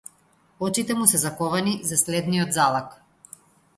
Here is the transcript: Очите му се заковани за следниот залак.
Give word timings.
Очите 0.67 0.95
му 1.01 1.05
се 1.11 1.21
заковани 1.25 1.75
за 1.91 2.01
следниот 2.05 2.59
залак. 2.59 3.01